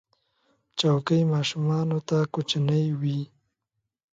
چوکۍ 0.79 1.21
ماشومانو 1.33 1.99
ته 2.07 2.17
کوچنۍ 2.33 2.85
وي. 2.99 3.19